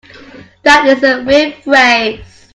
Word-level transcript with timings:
That 0.63 0.87
is 0.87 1.03
a 1.03 1.23
weird 1.23 1.61
phrase. 1.63 2.47